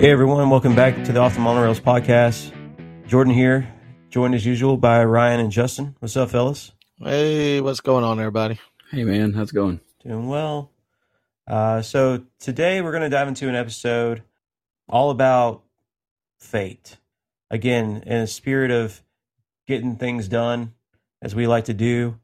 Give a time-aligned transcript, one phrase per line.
[0.00, 2.54] Hey everyone, welcome back to the Off the Monorails podcast.
[3.06, 3.70] Jordan here,
[4.08, 5.94] joined as usual by Ryan and Justin.
[5.98, 6.72] What's up, fellas?
[6.96, 8.58] Hey, what's going on, everybody?
[8.90, 9.78] Hey man, how's it going?
[10.02, 10.72] Doing well.
[11.46, 14.22] Uh, so today we're going to dive into an episode
[14.88, 15.64] all about
[16.38, 16.96] fate.
[17.50, 19.02] Again, in a spirit of
[19.68, 20.72] getting things done,
[21.20, 22.18] as we like to do.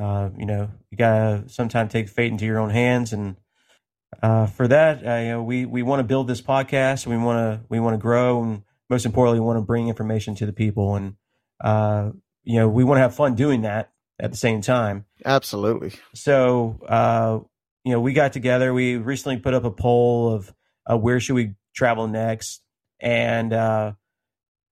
[0.00, 3.34] Uh, you know, you gotta sometimes take fate into your own hands, and
[4.22, 7.06] uh, for that, uh, you know, we we want to build this podcast.
[7.06, 10.34] We want to we want to grow, and most importantly, we want to bring information
[10.36, 11.16] to the people, and
[11.60, 12.10] uh,
[12.44, 15.04] you know, we want to have fun doing that at the same time.
[15.24, 15.92] Absolutely.
[16.14, 17.40] So, uh,
[17.84, 18.72] you know, we got together.
[18.72, 20.54] We recently put up a poll of
[20.90, 22.62] uh, where should we travel next,
[23.00, 23.92] and uh,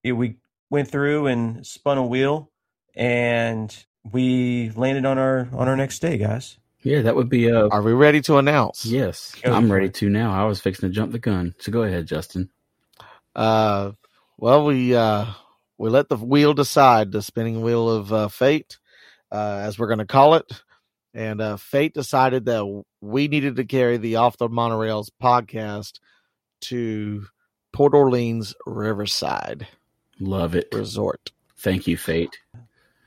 [0.03, 0.37] it, we
[0.69, 2.51] went through and spun a wheel,
[2.95, 3.75] and
[4.11, 6.57] we landed on our on our next day, guys.
[6.85, 8.85] Yeah, that would be uh Are we ready to announce?
[8.85, 9.33] yes.
[9.43, 10.31] Go I'm ready to now.
[10.31, 11.55] I was fixing to jump the gun.
[11.57, 12.49] So go ahead, Justin.
[13.35, 13.93] Uh,
[14.37, 15.25] well, we uh,
[15.79, 18.77] we let the wheel decide, the spinning wheel of uh, fate,
[19.31, 20.45] uh, as we're going to call it.
[21.15, 25.99] And uh, fate decided that we needed to carry the Off the Monorails podcast
[26.61, 27.25] to
[27.73, 29.67] Port Orleans Riverside
[30.19, 30.67] Love it.
[30.71, 31.31] Resort.
[31.57, 32.37] Thank you, Fate.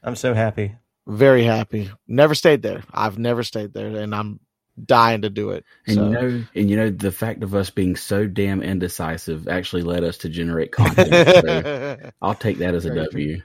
[0.02, 0.74] I'm so happy.
[1.08, 1.90] Very happy.
[2.06, 2.84] Never stayed there.
[2.92, 4.40] I've never stayed there, and I'm
[4.84, 5.64] dying to do it.
[5.86, 9.48] And so, you know, and you know, the fact of us being so damn indecisive
[9.48, 11.10] actually led us to generate content.
[11.10, 13.42] so I'll take that as a Very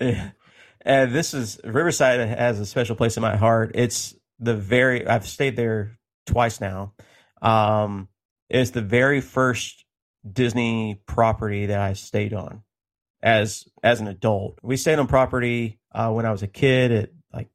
[0.00, 0.30] Yeah.
[0.82, 3.72] And this is Riverside has a special place in my heart.
[3.74, 6.94] It's the very I've stayed there twice now.
[7.42, 8.08] Um,
[8.48, 9.84] it's the very first
[10.30, 12.62] Disney property that I stayed on
[13.22, 14.58] as as an adult.
[14.62, 17.48] We stayed on property uh, when I was a kid at like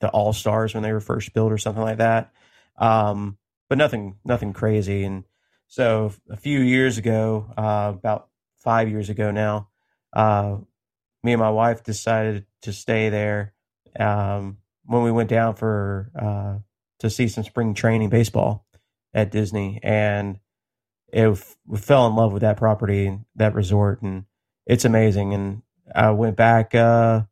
[0.00, 2.32] the All Stars when they were first built or something like that.
[2.76, 5.04] Um, but nothing nothing crazy.
[5.04, 5.24] And
[5.68, 9.68] so a few years ago, uh, about five years ago now,
[10.12, 10.58] uh,
[11.22, 13.54] me and my wife decided to stay there
[13.98, 16.58] um, when we went down for uh,
[17.00, 18.66] to see some spring training baseball
[19.12, 20.38] at Disney, and
[21.12, 24.24] it we fell in love with that property, that resort, and
[24.66, 25.34] it's amazing.
[25.34, 25.62] And
[25.94, 26.74] I went back.
[26.74, 27.22] Uh,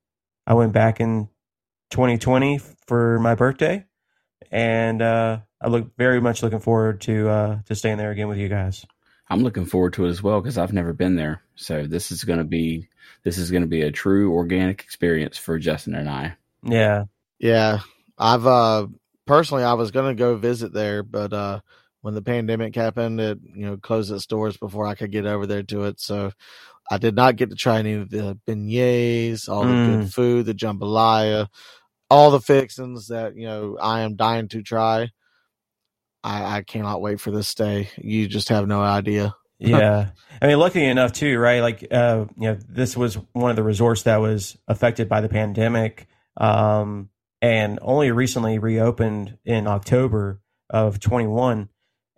[0.47, 1.28] I went back in
[1.91, 3.84] 2020 for my birthday,
[4.50, 8.38] and uh, I look very much looking forward to uh, to staying there again with
[8.38, 8.84] you guys.
[9.28, 11.42] I'm looking forward to it as well because I've never been there.
[11.54, 12.88] So this is going to be
[13.22, 16.36] this is going to be a true organic experience for Justin and I.
[16.64, 17.04] Yeah,
[17.38, 17.81] Yeah,
[18.19, 18.86] I've uh
[19.26, 21.60] personally I was gonna go visit there, but uh
[22.02, 25.47] when the pandemic happened, it you know closed its doors before I could get over
[25.47, 26.00] there to it.
[26.00, 26.32] So
[26.92, 30.00] I did not get to try any of the beignets, all the Mm.
[30.00, 31.48] good food, the jambalaya,
[32.10, 35.08] all the fixings that you know I am dying to try.
[36.22, 37.88] I, I cannot wait for this day.
[37.97, 39.34] You just have no idea.
[39.58, 40.10] yeah.
[40.42, 41.60] I mean, luckily enough too, right?
[41.60, 45.28] Like, uh, you know, this was one of the resorts that was affected by the
[45.31, 47.08] pandemic, um,
[47.41, 51.69] and only recently reopened in October of 21.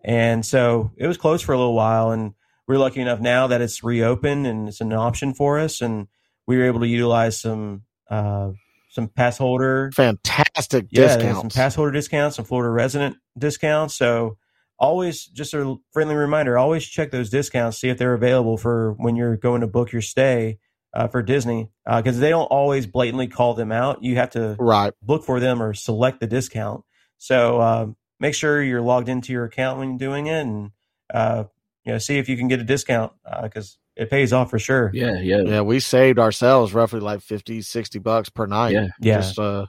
[0.05, 2.35] And so it was closed for a little while, and
[2.67, 6.09] we're lucky enough now that it's reopened and it's an option for us, and
[6.47, 8.51] we were able to utilize some uh,
[8.91, 11.57] some pass holder Fantastic yeah, there's some discounts.
[11.57, 13.97] pass holder discounts, some Florida resident discounts.
[13.97, 14.39] So
[14.79, 19.17] always just a friendly reminder, always check those discounts, see if they're available for when
[19.17, 20.59] you're going to book your stay
[20.95, 24.03] uh, for Disney, Uh because they don't always blatantly call them out.
[24.03, 24.93] You have to right.
[25.07, 26.85] look for them or select the discount.
[27.19, 30.71] So um, make sure you're logged into your account when you're doing it, and
[31.13, 31.45] uh,
[31.85, 33.13] you know see if you can get a discount
[33.43, 34.91] because it pays off for sure.
[34.93, 38.73] Yeah, yeah, Yeah, we saved ourselves roughly like 50, 60 bucks per night.
[38.73, 38.89] yeah.
[39.01, 39.67] Yeah, just uh,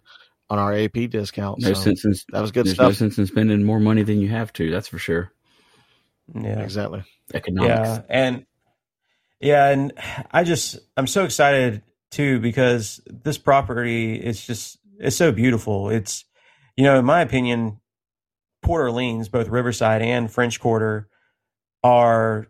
[0.49, 1.59] on our AP discount.
[1.61, 2.97] No so sense in that was good there's no stuff.
[2.97, 4.71] sense in spending more money than you have to.
[4.71, 5.31] That's for sure.
[6.33, 6.59] yeah.
[6.61, 7.03] Exactly.
[7.33, 7.87] Economics.
[7.89, 8.45] Yeah, and
[9.39, 9.93] yeah, and
[10.31, 15.89] I just I'm so excited too because this property is just it's so beautiful.
[15.89, 16.25] It's
[16.77, 17.79] you know, in my opinion,
[18.61, 21.07] Port Orleans, both Riverside and French Quarter,
[21.85, 22.47] are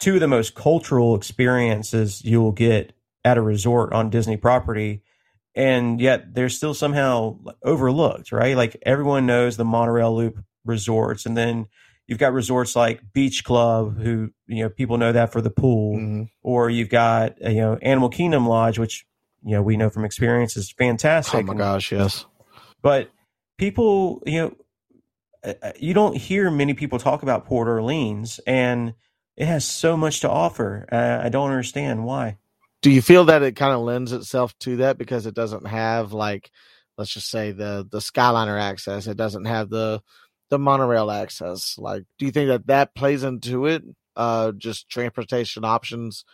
[0.00, 2.92] two of the most cultural experiences you will get
[3.24, 5.02] at a resort on Disney property.
[5.54, 8.56] And yet they're still somehow overlooked, right?
[8.56, 11.66] Like everyone knows the Monorail Loop resorts, and then
[12.08, 15.96] you've got resorts like Beach Club, who you know people know that for the pool,
[15.98, 16.28] Mhm.
[16.42, 19.04] or you've got you know Animal Kingdom Lodge, which
[19.44, 21.40] you know we know from experience is fantastic.
[21.40, 22.24] Oh my gosh, yes.
[22.80, 23.10] but
[23.58, 24.56] people, you know,
[25.78, 28.94] you don't hear many people talk about Port Orleans, and
[29.36, 30.86] it has so much to offer.
[30.90, 32.38] Uh, I don't understand why.
[32.82, 36.12] Do you feel that it kind of lends itself to that because it doesn't have
[36.12, 36.50] like,
[36.98, 39.06] let's just say the the Skyliner access?
[39.06, 40.02] It doesn't have the
[40.50, 41.76] the monorail access.
[41.78, 43.82] Like, do you think that that plays into it?
[44.16, 46.24] uh, just transportation options,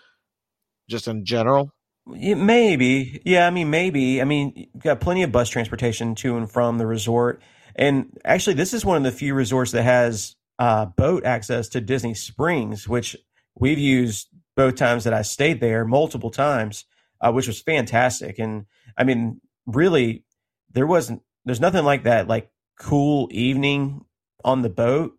[0.88, 1.72] just in general?
[2.06, 3.20] Maybe.
[3.24, 4.20] Yeah, I mean, maybe.
[4.20, 7.42] I mean, you've got plenty of bus transportation to and from the resort.
[7.78, 11.80] And actually, this is one of the few resorts that has uh, boat access to
[11.80, 13.16] Disney Springs, which
[13.54, 16.84] we've used both times that I stayed there multiple times,
[17.20, 18.40] uh, which was fantastic.
[18.40, 18.66] And
[18.96, 20.24] I mean, really,
[20.72, 24.04] there wasn't, there's nothing like that, like cool evening
[24.44, 25.16] on the boat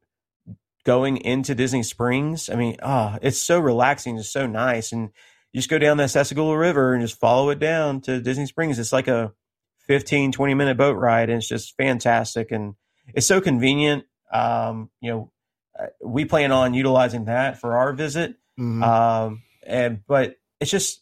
[0.85, 2.50] going into Disney Springs.
[2.50, 4.91] I mean, ah, oh, it's so relaxing, it's so nice.
[4.91, 5.12] And
[5.53, 8.77] you just go down the Sassagoula River and just follow it down to Disney Springs.
[8.77, 9.33] It's like a
[9.89, 12.51] 15, 20 minute boat ride, and it's just fantastic.
[12.51, 12.75] And
[13.15, 14.06] it's so convenient.
[14.31, 15.31] Um, you know,
[15.77, 18.36] uh, we plan on utilizing that for our visit.
[18.59, 18.83] Mm-hmm.
[18.83, 21.01] Um, and but it's just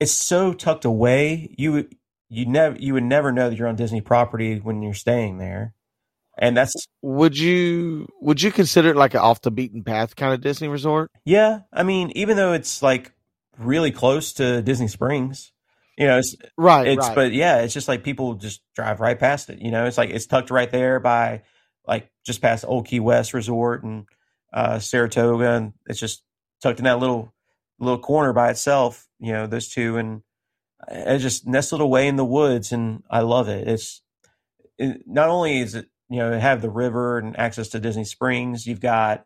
[0.00, 1.54] it's so tucked away.
[1.56, 1.88] You
[2.28, 5.72] you never you would never know that you're on Disney property when you're staying there.
[6.36, 10.34] And that's would you would you consider it like an off the beaten path kind
[10.34, 11.10] of Disney resort?
[11.24, 13.12] Yeah, I mean, even though it's like
[13.58, 15.52] really close to Disney Springs,
[15.98, 16.86] you know, it's right.
[16.86, 17.14] It's right.
[17.14, 19.60] but yeah, it's just like people just drive right past it.
[19.60, 21.42] You know, it's like it's tucked right there by
[21.86, 24.06] like just past Old Key West Resort and
[24.52, 26.22] uh, Saratoga, and it's just
[26.62, 27.32] tucked in that little
[27.78, 29.06] little corner by itself.
[29.18, 30.22] You know, those two, and
[30.88, 33.68] it just nestled away in the woods, and I love it.
[33.68, 34.02] It's
[34.78, 38.66] it, not only is it you know have the river and access to Disney Springs,
[38.66, 39.24] you've got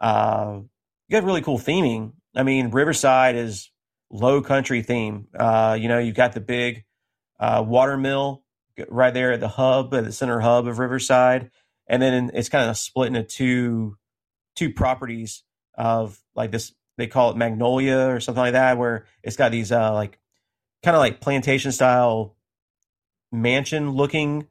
[0.00, 0.60] uh,
[1.08, 2.12] you got really cool theming.
[2.34, 3.70] I mean, Riverside is
[4.10, 5.28] low country theme.
[5.38, 6.84] Uh, you know, you've got the big
[7.38, 8.42] uh, water mill
[8.88, 11.50] right there at the hub, at the center hub of Riverside,
[11.86, 13.96] and then it's kind of split into two
[14.56, 15.44] two properties
[15.74, 16.72] of like this.
[16.96, 20.18] They call it Magnolia or something like that, where it's got these uh, like
[20.82, 22.36] kind of like plantation style
[23.30, 24.48] mansion looking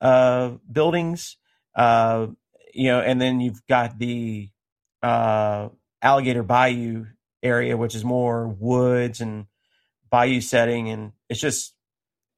[0.00, 1.36] uh, buildings.
[1.74, 2.28] Uh,
[2.74, 4.50] you know, and then you've got the
[5.02, 5.68] uh,
[6.02, 7.06] Alligator Bayou
[7.42, 9.46] area, which is more woods and
[10.10, 11.74] bayou setting, and it's just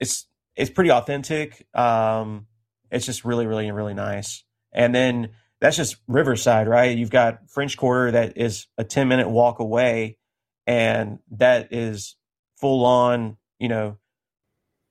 [0.00, 1.66] it's it's pretty authentic.
[1.74, 2.46] Um,
[2.90, 4.44] it's just really, really, really nice.
[4.72, 5.30] And then
[5.60, 6.96] that's just Riverside, right?
[6.96, 10.18] You've got French Quarter that is a ten minute walk away,
[10.66, 12.16] and that is
[12.60, 13.98] full on, you know,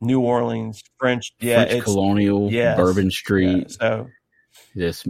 [0.01, 3.67] New Orleans French, yeah, French colonial, yes, Bourbon Street.
[3.69, 4.09] Yeah, so
[4.73, 5.03] know,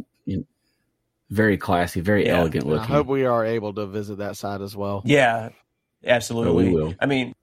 [1.33, 2.37] very classy, very yeah.
[2.37, 2.83] elegant looking.
[2.83, 5.01] I hope we are able to visit that side as well.
[5.03, 5.49] Yeah,
[6.05, 6.51] absolutely.
[6.51, 6.95] Oh, we will.
[6.99, 7.33] I mean,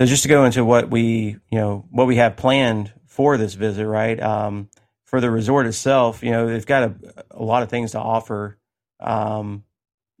[0.00, 3.86] just to go into what we, you know, what we have planned for this visit,
[3.86, 4.20] right?
[4.20, 4.68] Um,
[5.04, 6.94] for the resort itself, you know, they've got a,
[7.32, 8.58] a lot of things to offer.
[9.00, 9.64] Um,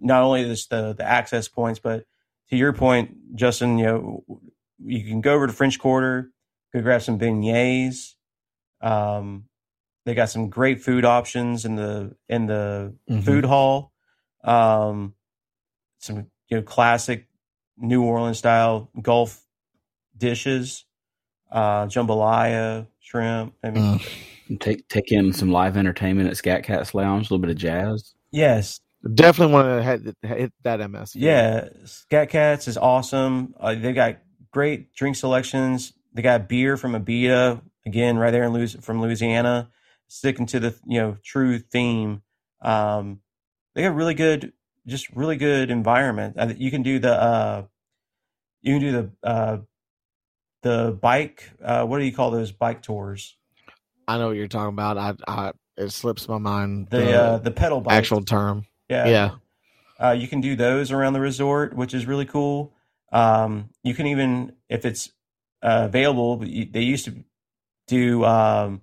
[0.00, 2.04] not only just the the access points, but
[2.50, 4.24] to your point, Justin, you know,
[4.78, 6.30] you can go over to French Quarter,
[6.72, 8.14] go grab some beignets.
[8.80, 9.44] Um,
[10.04, 13.20] they got some great food options in the in the mm-hmm.
[13.20, 13.92] food hall.
[14.42, 15.14] Um,
[15.98, 17.26] some you know classic
[17.78, 19.42] New Orleans style Gulf
[20.16, 20.84] dishes,
[21.50, 23.54] uh, jambalaya, shrimp.
[23.64, 24.00] I mean,
[24.50, 27.56] uh, take take in some live entertainment at Scat Cats Lounge, a little bit of
[27.56, 28.14] jazz.
[28.30, 28.80] Yes,
[29.14, 31.16] definitely want to hit, hit that MS.
[31.16, 33.54] Yeah, Scat Cats is awesome.
[33.58, 34.18] Uh, they got
[34.52, 35.94] great drink selections.
[36.12, 39.70] They got beer from Abita again, right there in Louis- from Louisiana
[40.14, 42.22] sticking to the you know true theme.
[42.62, 43.20] Um,
[43.74, 44.52] they got really good,
[44.86, 46.36] just really good environment.
[46.58, 47.64] You can do the uh,
[48.62, 49.58] you can do the uh,
[50.62, 51.50] the bike.
[51.62, 53.36] Uh, what do you call those bike tours?
[54.06, 54.98] I know what you're talking about.
[54.98, 56.88] I, I it slips my mind.
[56.90, 58.66] The the, uh, the pedal bike actual term.
[58.88, 59.30] Yeah, yeah.
[59.98, 62.72] Uh, you can do those around the resort, which is really cool.
[63.12, 65.10] Um, you can even, if it's
[65.62, 67.24] uh, available, they used to
[67.86, 68.82] do um,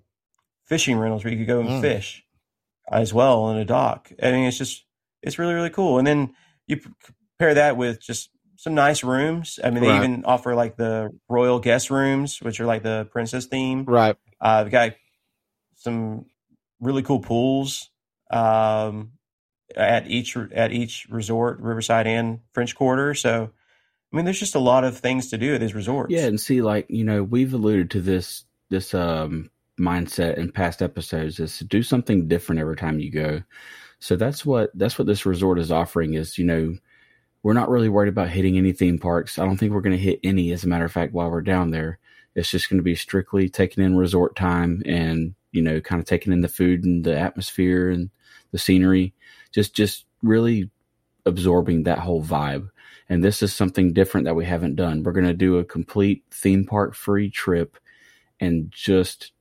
[0.71, 1.81] fishing rentals where you could go and mm.
[1.81, 2.23] fish
[2.89, 4.09] as well in a dock.
[4.23, 4.85] I mean, it's just
[5.21, 5.97] it's really really cool.
[5.97, 6.33] And then
[6.65, 6.79] you
[7.37, 9.59] pair that with just some nice rooms.
[9.61, 9.97] I mean, they right.
[9.97, 13.83] even offer like the royal guest rooms, which are like the princess theme.
[13.83, 14.15] Right.
[14.39, 14.93] Uh, they've got
[15.75, 16.25] some
[16.79, 17.89] really cool pools
[18.31, 19.11] um,
[19.75, 23.13] at each at each resort, Riverside and French Quarter.
[23.13, 23.51] So,
[24.13, 26.13] I mean, there's just a lot of things to do at these resorts.
[26.13, 29.49] Yeah, and see, like you know, we've alluded to this this um
[29.79, 33.41] mindset in past episodes is to do something different every time you go.
[33.99, 36.75] So that's what that's what this resort is offering is, you know,
[37.43, 39.39] we're not really worried about hitting any theme parks.
[39.39, 41.41] I don't think we're going to hit any as a matter of fact while we're
[41.41, 41.99] down there.
[42.35, 46.07] It's just going to be strictly taking in resort time and, you know, kind of
[46.07, 48.09] taking in the food and the atmosphere and
[48.51, 49.13] the scenery.
[49.51, 50.69] Just just really
[51.25, 52.69] absorbing that whole vibe.
[53.09, 55.03] And this is something different that we haven't done.
[55.03, 57.77] We're going to do a complete theme park free trip
[58.39, 59.33] and just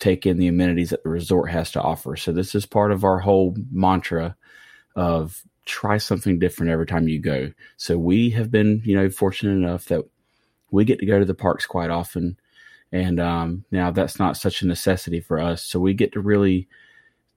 [0.00, 2.16] take in the amenities that the resort has to offer.
[2.16, 4.36] So this is part of our whole mantra
[4.96, 7.52] of try something different every time you go.
[7.76, 10.04] So we have been, you know, fortunate enough that
[10.70, 12.38] we get to go to the parks quite often.
[12.90, 15.62] And um, now that's not such a necessity for us.
[15.62, 16.66] So we get to really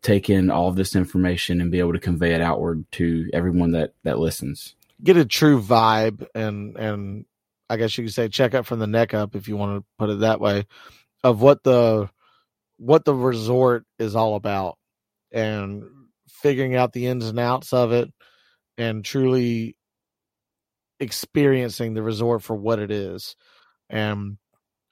[0.01, 3.71] take in all of this information and be able to convey it outward to everyone
[3.71, 4.75] that that listens.
[5.03, 7.25] Get a true vibe and and
[7.69, 9.85] I guess you could say check up from the neck up if you want to
[9.97, 10.65] put it that way
[11.23, 12.09] of what the
[12.77, 14.77] what the resort is all about
[15.31, 15.83] and
[16.29, 18.11] figuring out the ins and outs of it
[18.77, 19.75] and truly
[20.99, 23.35] experiencing the resort for what it is.
[23.89, 24.37] And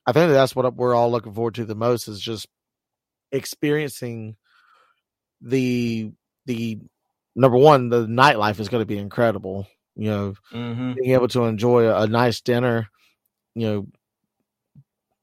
[0.05, 2.47] I think that's what we're all looking forward to the most is just
[3.31, 4.35] experiencing
[5.41, 6.11] the
[6.45, 6.79] the
[7.35, 10.93] number one the nightlife is going to be incredible you know Mm-hmm.
[10.93, 12.87] being able to enjoy a, a nice dinner
[13.55, 13.87] you know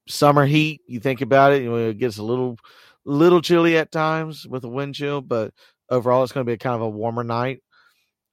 [0.09, 2.59] summer heat you think about it it gets a little
[3.05, 5.53] little chilly at times with a wind chill but
[5.91, 7.63] overall it's going to be a kind of a warmer night.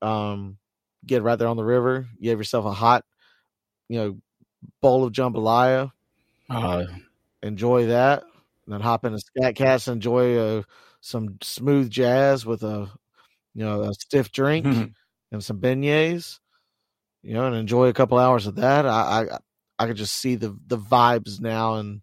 [0.02, 0.58] Um
[1.06, 3.06] get right there on the river you have yourself a hot
[3.90, 4.18] you know
[4.82, 5.92] bowl of jambalaya.
[6.50, 6.86] Uh,
[7.44, 8.24] enjoy that
[8.66, 10.62] and then hop into scat cats enjoy uh,
[11.02, 12.90] some smooth jazz with a
[13.54, 14.66] you know a stiff drink
[15.32, 16.40] and some beignets
[17.26, 18.86] you know and enjoy a couple hours of that.
[18.86, 19.38] I i
[19.80, 22.02] i could just see the the vibes now and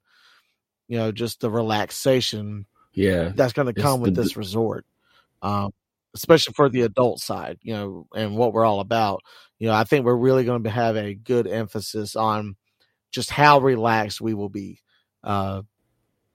[0.88, 4.84] you know just the relaxation yeah, that's going to It's come with the- this resort
[5.42, 5.70] um
[6.14, 9.20] especially for the adult side you know and what we're all about
[9.58, 12.56] you know i think we're really going to have a good emphasis on
[13.12, 14.80] just how relaxed we will be
[15.24, 15.62] uh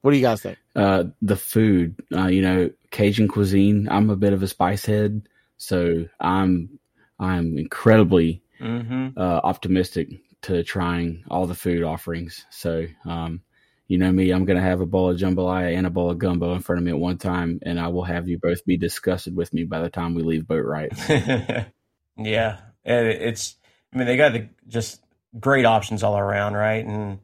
[0.01, 3.87] what do you guys think uh, the food, uh, you know, Cajun cuisine.
[3.89, 5.27] I'm a bit of a spice head,
[5.57, 6.79] so I'm
[7.19, 9.19] I'm incredibly Mm-hmm.
[9.19, 12.45] uh, optimistic to trying all the food offerings.
[12.49, 13.41] So, um,
[13.87, 16.17] you know me, I'm going to have a bowl of jambalaya and a bowl of
[16.17, 18.77] gumbo in front of me at one time, and I will have you both be
[18.77, 21.69] disgusted with me by the time we leave Boatwright.
[22.17, 23.55] yeah, and it's.
[23.93, 25.01] I mean, they got the just
[25.37, 26.85] great options all around, right?
[26.85, 27.19] And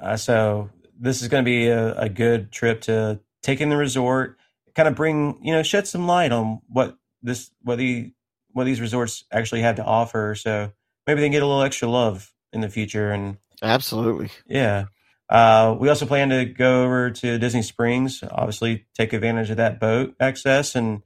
[0.00, 3.76] uh, so this is going to be a, a good trip to take in the
[3.76, 4.38] resort,
[4.74, 8.12] kind of bring you know shed some light on what this what the
[8.52, 10.34] what these resorts actually have to offer.
[10.36, 10.72] So
[11.06, 14.86] maybe they can get a little extra love in the future and absolutely yeah.
[15.28, 19.80] Uh, we also plan to go over to Disney Springs, obviously take advantage of that
[19.80, 21.02] boat access and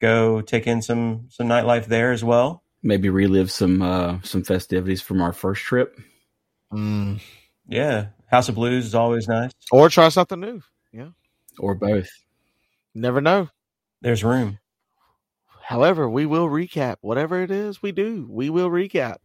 [0.00, 2.62] go take in some some nightlife there as well.
[2.82, 5.98] Maybe relive some uh, some festivities from our first trip.
[6.72, 7.20] mm.
[7.68, 9.52] Yeah, House of Blues is always nice.
[9.70, 10.62] or try something new
[10.92, 11.10] Yeah,
[11.58, 12.08] Or both.
[12.94, 13.48] never know
[14.00, 14.58] There's room.
[15.62, 19.16] however we will recap whatever it is we do we will recap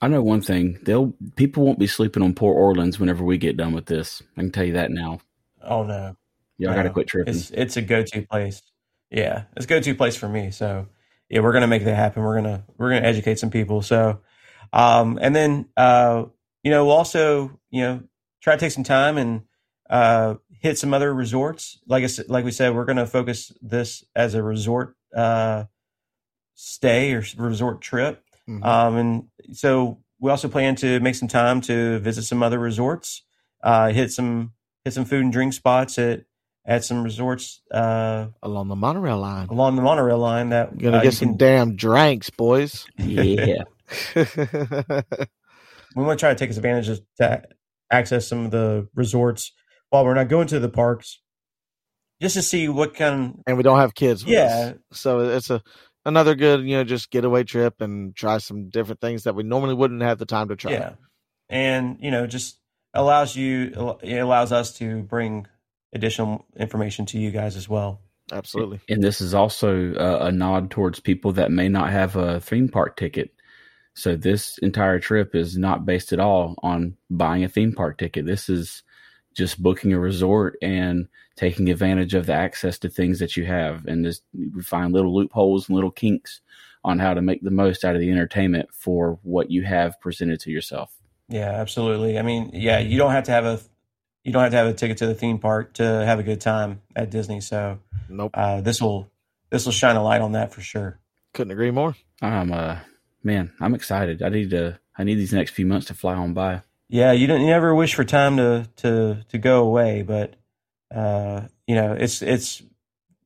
[0.00, 3.56] I know one thing: they'll people won't be sleeping on Port Orleans whenever we get
[3.56, 4.22] done with this.
[4.36, 5.20] I can tell you that now.
[5.62, 6.16] Oh no,
[6.58, 7.34] Y'all No, got to quit tripping.
[7.34, 8.62] it's it's a go to place.
[9.10, 10.50] Yeah, it's a go to place for me.
[10.50, 10.88] So
[11.28, 12.22] yeah, we're gonna make that happen.
[12.22, 13.82] We're gonna we're gonna educate some people.
[13.82, 14.20] So,
[14.72, 16.26] um, and then uh,
[16.62, 18.02] you know, we'll also you know
[18.42, 19.42] try to take some time and
[19.90, 21.78] uh hit some other resorts.
[21.86, 25.64] Like I said, like we said, we're gonna focus this as a resort uh
[26.54, 28.22] stay or resort trip.
[28.48, 28.64] Mhm.
[28.64, 33.22] Um, and so we also plan to make some time to visit some other resorts,
[33.62, 34.52] uh, hit some
[34.84, 36.22] hit some food and drink spots at
[36.66, 40.48] at some resorts uh, along the monorail line along the monorail line.
[40.50, 43.62] That You're gonna uh, get some can- damn drinks boys yeah,
[44.14, 47.42] we want to try to take advantage of to
[47.90, 49.52] access some of the resorts
[49.90, 51.20] while we're not going to the parks,
[52.20, 53.42] just to see what kind.
[53.46, 54.72] and we don't have kids with Yeah.
[54.92, 54.98] us.
[54.98, 55.62] so it's a
[56.08, 59.74] another good you know just getaway trip and try some different things that we normally
[59.74, 60.92] wouldn't have the time to try Yeah,
[61.48, 62.58] and you know, just
[62.94, 65.46] allows you it allows us to bring
[65.92, 68.00] additional information to you guys as well.
[68.32, 72.40] absolutely and this is also a, a nod towards people that may not have a
[72.40, 73.30] theme park ticket.
[73.94, 78.26] So this entire trip is not based at all on buying a theme park ticket.
[78.26, 78.82] This is
[79.38, 83.86] just booking a resort and taking advantage of the access to things that you have,
[83.86, 86.40] and just we find little loopholes and little kinks
[86.84, 90.40] on how to make the most out of the entertainment for what you have presented
[90.40, 90.92] to yourself.
[91.28, 92.18] Yeah, absolutely.
[92.18, 93.60] I mean, yeah, you don't have to have a
[94.24, 96.40] you don't have to have a ticket to the theme park to have a good
[96.40, 97.40] time at Disney.
[97.40, 97.78] So
[98.08, 99.08] nope uh, this will
[99.50, 100.98] this will shine a light on that for sure.
[101.32, 102.78] couldn't agree more I'm uh
[103.22, 104.20] man, I'm excited.
[104.20, 106.62] I need to I need these next few months to fly on by.
[106.88, 110.36] Yeah, you don't you never wish for time to to to go away, but
[110.94, 112.62] uh, you know it's it's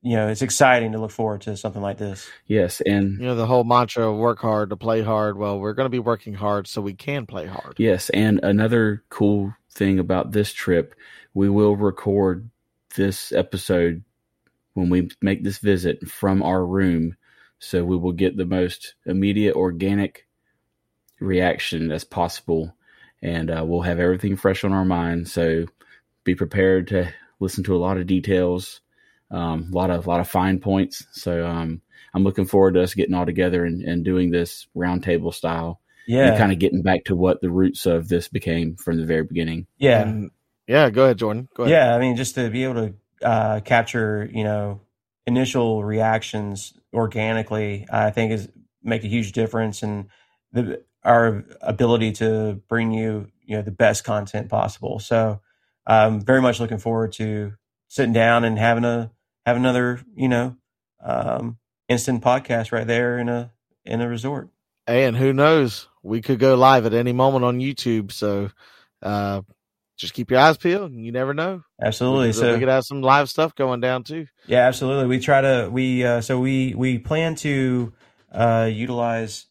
[0.01, 2.29] you know it's exciting to look forward to something like this.
[2.45, 5.73] Yes, and you know the whole mantra of work hard to play hard well we're
[5.73, 9.99] going to be working hard so we can play hard Yes, and another cool thing
[9.99, 10.95] about this trip,
[11.33, 12.49] we will record
[12.95, 14.03] this episode
[14.73, 17.15] when we make this visit from our room.
[17.59, 20.27] So we will get the most immediate organic
[21.19, 22.75] reaction as possible.
[23.23, 25.29] And uh, we'll have everything fresh on our mind.
[25.29, 25.65] So
[26.25, 28.81] be prepared to listen to a lot of details,
[29.31, 31.07] um, a lot of a lot of fine points.
[31.13, 31.81] So um,
[32.13, 35.79] I'm looking forward to us getting all together and, and doing this roundtable style.
[36.05, 36.27] Yeah.
[36.27, 39.23] And kind of getting back to what the roots of this became from the very
[39.23, 39.67] beginning.
[39.77, 40.01] Yeah.
[40.01, 40.31] And-
[40.67, 41.49] yeah, go ahead, Jordan.
[41.55, 41.71] Go ahead.
[41.71, 44.81] Yeah, I mean, just to be able to uh, capture, you know,
[45.25, 48.49] initial reactions organically, I think is
[48.81, 50.07] make a huge difference and
[50.51, 54.99] the our ability to bring you, you know, the best content possible.
[54.99, 55.41] So,
[55.85, 57.53] I'm very much looking forward to
[57.87, 59.11] sitting down and having a
[59.45, 60.55] have another, you know,
[61.03, 61.57] um,
[61.89, 63.51] instant podcast right there in a
[63.85, 64.49] in a resort.
[64.87, 65.87] And who knows?
[66.01, 68.11] We could go live at any moment on YouTube.
[68.11, 68.49] So
[69.01, 69.41] uh,
[69.97, 70.93] just keep your eyes peeled.
[70.93, 71.63] You never know.
[71.81, 72.27] Absolutely.
[72.27, 74.27] We could, so we could have some live stuff going down too.
[74.47, 75.07] Yeah, absolutely.
[75.07, 77.93] We try to we uh, so we we plan to
[78.31, 79.45] uh, utilize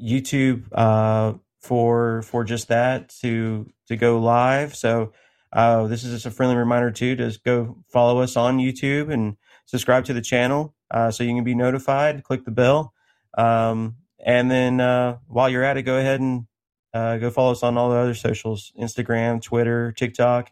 [0.00, 4.74] YouTube uh, for for just that to to go live.
[4.76, 5.12] So
[5.52, 9.36] uh, this is just a friendly reminder too to go follow us on YouTube and
[9.66, 12.24] subscribe to the channel uh, so you can be notified.
[12.24, 12.92] Click the bell,
[13.36, 16.46] um, and then uh, while you're at it, go ahead and
[16.94, 20.50] uh, go follow us on all the other socials: Instagram, Twitter, TikTok.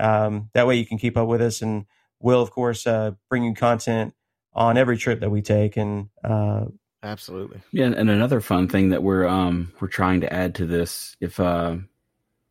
[0.00, 1.84] Um, that way you can keep up with us and
[2.22, 4.14] we'll of course uh, bring you content
[4.54, 6.66] on every trip that we take and uh,
[7.02, 7.60] Absolutely.
[7.72, 11.40] Yeah, and another fun thing that we're um we're trying to add to this, if
[11.40, 11.76] uh,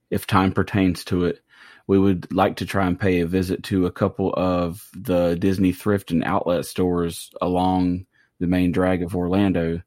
[0.10, 1.42] if time pertains to it,
[1.88, 5.72] we would like to try and pay a visit to a couple of the Disney
[5.72, 8.06] thrift and outlet stores along
[8.40, 9.82] the main drag of Orlando.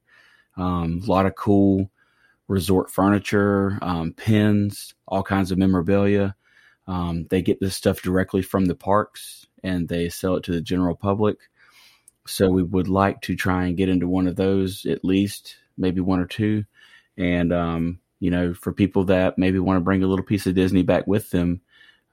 [0.57, 1.91] Um, a lot of cool
[2.47, 6.35] resort furniture, um, pins, all kinds of memorabilia.
[6.87, 10.61] Um, they get this stuff directly from the parks and they sell it to the
[10.61, 11.37] general public.
[12.27, 16.01] So we would like to try and get into one of those at least, maybe
[16.01, 16.65] one or two.
[17.17, 20.55] And, um, you know, for people that maybe want to bring a little piece of
[20.55, 21.61] Disney back with them,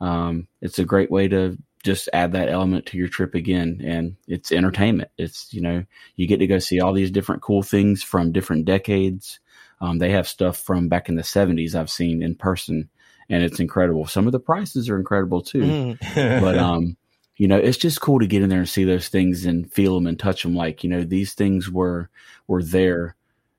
[0.00, 3.80] um, it's a great way to just add that element to your trip again.
[3.84, 5.10] And it's entertainment.
[5.18, 5.84] It's, you know,
[6.16, 9.40] you get to go see all these different cool things from different decades.
[9.80, 12.88] Um, they have stuff from back in the 70s I've seen in person,
[13.28, 14.06] and it's incredible.
[14.06, 16.40] Some of the prices are incredible too Mhm.
[16.40, 16.96] but um
[17.42, 19.96] you know it's just cool to get in there and see those things and feel
[19.96, 22.08] them and touch them like you know these things were
[22.46, 23.16] were there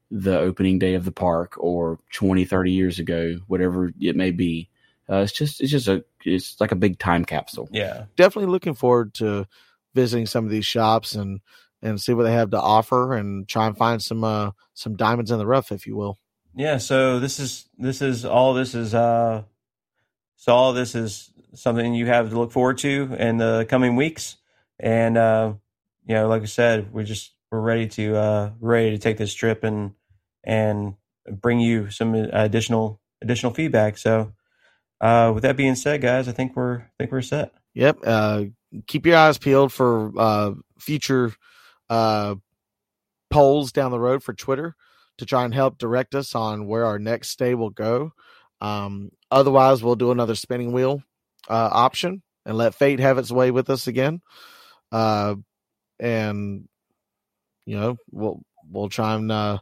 [0.09, 4.69] the opening day of the park or 20 30 years ago whatever it may be.
[5.09, 7.67] Uh, it's just it's just a it's like a big time capsule.
[7.73, 8.05] Yeah.
[8.15, 9.45] Definitely looking forward to
[9.93, 11.41] visiting some of these shops and
[11.81, 15.29] and see what they have to offer and try and find some uh some diamonds
[15.29, 16.17] in the rough, if you will.
[16.55, 19.43] yeah so this is this is all this is uh
[20.37, 24.37] so all this is something you have to look forward to in the coming weeks
[24.79, 25.53] and uh
[26.05, 29.33] you know like i said we're just we're ready to uh ready to take this
[29.33, 29.91] trip and
[30.43, 30.95] and
[31.31, 34.33] bring you some additional additional feedback so
[35.01, 37.99] uh with that being said guys i think we're I think we're set Yep.
[38.05, 38.43] Uh,
[38.87, 41.33] keep your eyes peeled for uh, future
[41.89, 42.35] uh,
[43.29, 44.75] polls down the road for Twitter
[45.17, 48.13] to try and help direct us on where our next stay will go.
[48.61, 51.03] Um, otherwise, we'll do another spinning wheel
[51.49, 54.21] uh, option and let fate have its way with us again.
[54.91, 55.35] Uh,
[55.99, 56.67] and
[57.65, 59.59] you know, we'll we'll try and uh,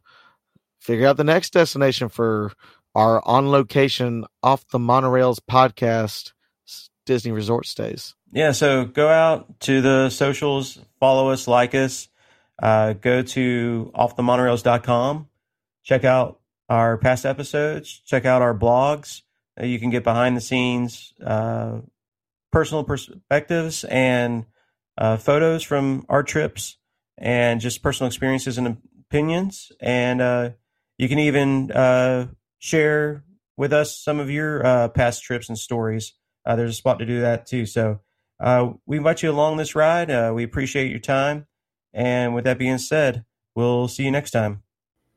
[0.79, 2.51] figure out the next destination for
[2.95, 6.33] our on location off the monorails podcast
[7.05, 8.15] Disney resort stays.
[8.31, 12.09] yeah so go out to the socials follow us like us
[12.61, 15.27] uh, go to offthemonorails.com
[15.83, 16.39] check out
[16.69, 19.21] our past episodes check out our blogs
[19.61, 21.79] you can get behind the scenes uh,
[22.51, 24.45] personal perspectives and
[24.97, 26.77] uh, photos from our trips
[27.17, 28.77] and just personal experiences and
[29.09, 30.49] opinions and uh,
[30.97, 32.27] you can even uh,
[32.59, 33.23] share
[33.57, 36.13] with us some of your uh, past trips and stories
[36.45, 37.99] uh, there's a spot to do that too so
[38.41, 40.09] uh, we invite you along this ride.
[40.09, 41.45] Uh, we appreciate your time.
[41.93, 43.23] And with that being said,
[43.55, 44.63] we'll see you next time.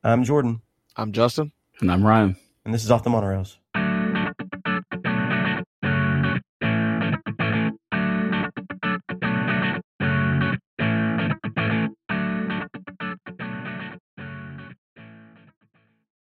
[0.03, 0.61] I'm Jordan,
[0.97, 1.53] I'm Justin.
[1.81, 3.57] and i'm ryan and this is Off the Monorails.